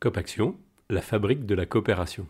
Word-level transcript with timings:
Copaction, 0.00 0.56
la 0.90 1.00
fabrique 1.00 1.46
de 1.46 1.54
la 1.54 1.64
coopération. 1.64 2.26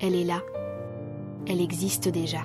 Elle 0.00 0.14
est 0.14 0.24
là. 0.24 0.42
Elle 1.46 1.60
existe 1.60 2.08
déjà. 2.08 2.42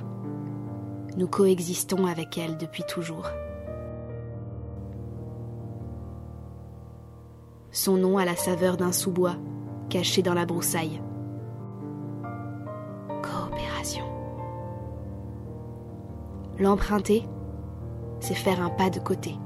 Nous 1.18 1.28
coexistons 1.28 2.06
avec 2.06 2.38
elle 2.38 2.58
depuis 2.58 2.84
toujours. 2.84 3.30
Son 7.72 7.98
nom 7.98 8.18
a 8.18 8.26
la 8.26 8.36
saveur 8.36 8.78
d'un 8.78 8.92
sous-bois 8.92 9.36
caché 9.90 10.22
dans 10.22 10.34
la 10.34 10.46
broussaille. 10.46 11.02
Coopération. 13.22 14.19
L'emprunter, 16.60 17.26
c'est 18.20 18.34
faire 18.34 18.62
un 18.62 18.70
pas 18.70 18.90
de 18.90 19.00
côté. 19.00 19.38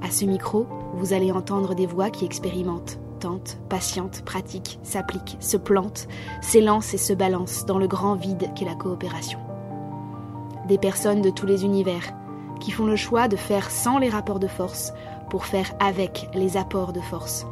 À 0.00 0.10
ce 0.10 0.24
micro, 0.24 0.66
vous 0.94 1.12
allez 1.12 1.30
entendre 1.30 1.74
des 1.74 1.84
voix 1.84 2.08
qui 2.08 2.24
expérimentent, 2.24 2.98
tentent, 3.20 3.58
patientent, 3.68 4.22
pratiquent, 4.24 4.78
s'appliquent, 4.82 5.36
se 5.38 5.58
plantent, 5.58 6.08
s'élancent 6.40 6.94
et 6.94 6.98
se 6.98 7.12
balancent 7.12 7.66
dans 7.66 7.76
le 7.76 7.86
grand 7.86 8.14
vide 8.14 8.48
qu'est 8.54 8.64
la 8.64 8.74
coopération. 8.74 9.38
Des 10.68 10.78
personnes 10.78 11.20
de 11.20 11.28
tous 11.28 11.44
les 11.44 11.66
univers 11.66 12.14
qui 12.58 12.70
font 12.70 12.86
le 12.86 12.96
choix 12.96 13.28
de 13.28 13.36
faire 13.36 13.70
sans 13.70 13.98
les 13.98 14.08
rapports 14.08 14.40
de 14.40 14.48
force 14.48 14.94
pour 15.28 15.44
faire 15.44 15.70
avec 15.80 16.30
les 16.32 16.56
apports 16.56 16.94
de 16.94 17.00
force. 17.00 17.46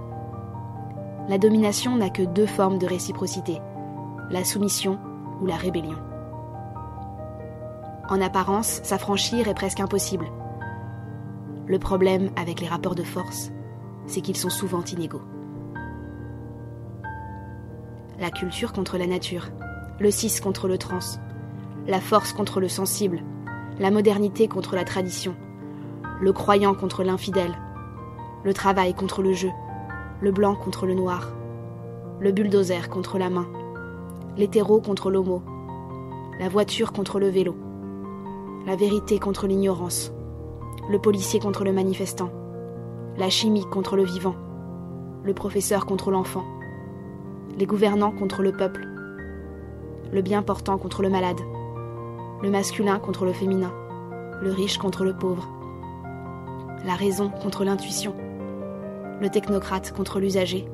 La 1.28 1.36
domination 1.36 1.96
n'a 1.96 2.08
que 2.08 2.22
deux 2.22 2.46
formes 2.46 2.78
de 2.78 2.86
réciprocité, 2.86 3.60
la 4.30 4.42
soumission 4.42 4.98
ou 5.42 5.46
la 5.46 5.56
rébellion. 5.56 6.07
En 8.10 8.22
apparence, 8.22 8.80
s'affranchir 8.84 9.48
est 9.48 9.54
presque 9.54 9.80
impossible. 9.80 10.26
Le 11.66 11.78
problème 11.78 12.30
avec 12.36 12.62
les 12.62 12.66
rapports 12.66 12.94
de 12.94 13.02
force, 13.02 13.50
c'est 14.06 14.22
qu'ils 14.22 14.36
sont 14.38 14.48
souvent 14.48 14.82
inégaux. 14.84 15.20
La 18.18 18.30
culture 18.30 18.72
contre 18.72 18.96
la 18.96 19.06
nature, 19.06 19.48
le 20.00 20.10
cis 20.10 20.40
contre 20.40 20.68
le 20.68 20.78
trans, 20.78 21.18
la 21.86 22.00
force 22.00 22.32
contre 22.32 22.60
le 22.60 22.68
sensible, 22.68 23.20
la 23.78 23.90
modernité 23.90 24.48
contre 24.48 24.74
la 24.74 24.84
tradition, 24.84 25.34
le 26.22 26.32
croyant 26.32 26.74
contre 26.74 27.04
l'infidèle, 27.04 27.58
le 28.42 28.54
travail 28.54 28.94
contre 28.94 29.20
le 29.20 29.34
jeu, 29.34 29.50
le 30.22 30.32
blanc 30.32 30.54
contre 30.54 30.86
le 30.86 30.94
noir, 30.94 31.28
le 32.20 32.32
bulldozer 32.32 32.88
contre 32.88 33.18
la 33.18 33.28
main, 33.28 33.48
l'hétéro 34.38 34.80
contre 34.80 35.10
l'homo, 35.10 35.42
la 36.40 36.48
voiture 36.48 36.92
contre 36.92 37.20
le 37.20 37.28
vélo, 37.28 37.54
la 38.68 38.76
vérité 38.76 39.18
contre 39.18 39.46
l'ignorance, 39.46 40.12
le 40.90 40.98
policier 40.98 41.40
contre 41.40 41.64
le 41.64 41.72
manifestant, 41.72 42.28
la 43.16 43.30
chimie 43.30 43.64
contre 43.64 43.96
le 43.96 44.04
vivant, 44.04 44.34
le 45.24 45.32
professeur 45.32 45.86
contre 45.86 46.10
l'enfant, 46.10 46.44
les 47.56 47.64
gouvernants 47.64 48.12
contre 48.12 48.42
le 48.42 48.52
peuple, 48.52 48.86
le 50.12 50.20
bien 50.20 50.42
portant 50.42 50.76
contre 50.76 51.00
le 51.00 51.08
malade, 51.08 51.40
le 52.42 52.50
masculin 52.50 52.98
contre 52.98 53.24
le 53.24 53.32
féminin, 53.32 53.72
le 54.42 54.52
riche 54.52 54.76
contre 54.76 55.02
le 55.02 55.16
pauvre, 55.16 55.48
la 56.84 56.92
raison 56.92 57.30
contre 57.30 57.64
l'intuition, 57.64 58.14
le 59.18 59.30
technocrate 59.30 59.94
contre 59.96 60.20
l'usager, 60.20 60.68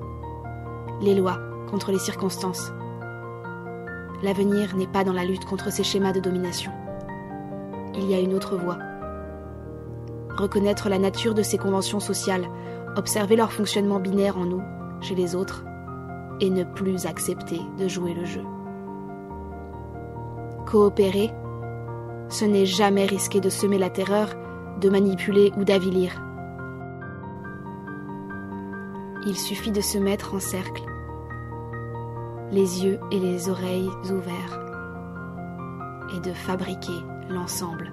les 1.00 1.14
lois 1.14 1.38
contre 1.70 1.92
les 1.92 2.00
circonstances. 2.00 2.72
L'avenir 4.24 4.74
n'est 4.74 4.88
pas 4.88 5.04
dans 5.04 5.12
la 5.12 5.24
lutte 5.24 5.44
contre 5.44 5.70
ces 5.70 5.84
schémas 5.84 6.12
de 6.12 6.18
domination. 6.18 6.72
Il 7.96 8.10
y 8.10 8.14
a 8.14 8.20
une 8.20 8.34
autre 8.34 8.56
voie. 8.56 8.78
Reconnaître 10.36 10.88
la 10.88 10.98
nature 10.98 11.34
de 11.34 11.42
ces 11.42 11.58
conventions 11.58 12.00
sociales, 12.00 12.48
observer 12.96 13.36
leur 13.36 13.52
fonctionnement 13.52 14.00
binaire 14.00 14.36
en 14.36 14.46
nous, 14.46 14.62
chez 15.00 15.14
les 15.14 15.34
autres, 15.34 15.64
et 16.40 16.50
ne 16.50 16.64
plus 16.64 17.06
accepter 17.06 17.60
de 17.78 17.86
jouer 17.86 18.14
le 18.14 18.24
jeu. 18.24 18.42
Coopérer, 20.66 21.30
ce 22.28 22.44
n'est 22.44 22.66
jamais 22.66 23.06
risquer 23.06 23.40
de 23.40 23.48
semer 23.48 23.78
la 23.78 23.90
terreur, 23.90 24.30
de 24.80 24.88
manipuler 24.88 25.52
ou 25.56 25.64
d'avilir. 25.64 26.20
Il 29.26 29.36
suffit 29.36 29.70
de 29.70 29.80
se 29.80 29.98
mettre 29.98 30.34
en 30.34 30.40
cercle, 30.40 30.82
les 32.50 32.84
yeux 32.84 32.98
et 33.10 33.18
les 33.18 33.48
oreilles 33.48 33.90
ouverts, 34.10 34.73
et 36.14 36.20
de 36.20 36.32
fabriquer 36.32 37.00
l'ensemble. 37.28 37.92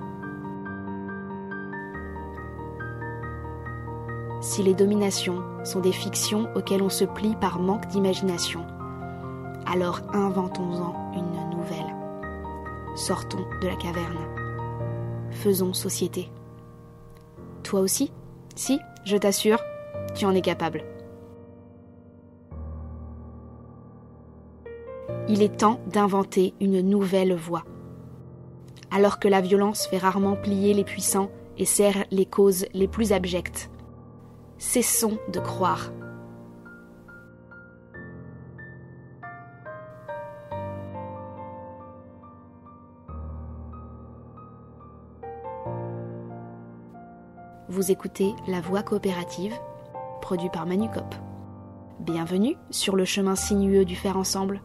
Si 4.41 4.63
les 4.63 4.73
dominations 4.73 5.44
sont 5.63 5.81
des 5.81 5.91
fictions 5.91 6.50
auxquelles 6.55 6.81
on 6.81 6.89
se 6.89 7.05
plie 7.05 7.35
par 7.35 7.59
manque 7.59 7.88
d'imagination, 7.88 8.66
alors 9.67 10.01
inventons-en 10.13 11.13
une 11.13 11.55
nouvelle. 11.55 11.95
Sortons 12.95 13.45
de 13.61 13.67
la 13.67 13.75
caverne. 13.75 14.17
Faisons 15.29 15.73
société. 15.73 16.31
Toi 17.63 17.81
aussi? 17.81 18.11
Si, 18.55 18.79
je 19.05 19.16
t'assure, 19.16 19.59
tu 20.16 20.25
en 20.25 20.33
es 20.33 20.41
capable. 20.41 20.83
Il 25.29 25.41
est 25.41 25.57
temps 25.57 25.79
d'inventer 25.88 26.53
une 26.59 26.81
nouvelle 26.81 27.35
voie. 27.35 27.63
Alors 28.94 29.19
que 29.19 29.29
la 29.29 29.40
violence 29.40 29.88
fait 29.88 29.97
rarement 29.97 30.35
plier 30.35 30.74
les 30.74 30.84
puissants 30.84 31.31
et 31.57 31.63
serre 31.63 32.03
les 32.12 32.25
causes 32.25 32.66
les 32.74 32.90
plus 32.90 33.13
abjectes, 33.13 33.72
cessons 34.57 35.18
de 35.31 35.40
croire. 35.40 35.91
Vous 47.69 47.91
écoutez 47.91 48.34
La 48.47 48.59
Voix 48.59 48.84
coopérative, 48.84 49.53
produit 50.22 50.50
par 50.50 50.66
Manucop. 50.66 51.16
Bienvenue 52.01 52.57
sur 52.72 52.97
le 52.97 53.06
chemin 53.06 53.38
sinueux 53.38 53.85
du 53.85 53.96
faire 53.96 54.18
ensemble. 54.18 54.59